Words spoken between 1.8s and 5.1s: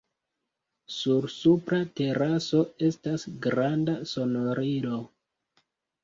teraso estas granda sonorilo.